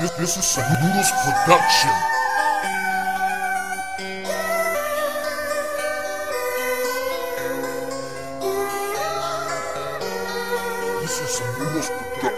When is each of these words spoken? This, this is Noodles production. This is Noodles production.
This, 0.00 0.10
this 0.12 0.36
is 0.36 0.56
Noodles 0.82 1.12
production. 1.22 1.90
This 11.00 11.20
is 11.20 11.40
Noodles 11.58 11.90
production. 11.90 12.33